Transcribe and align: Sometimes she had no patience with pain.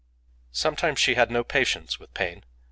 Sometimes 0.51 0.97
she 0.99 1.13
had 1.13 1.29
no 1.29 1.43
patience 1.43 1.99
with 1.99 2.11
pain. 2.15 2.43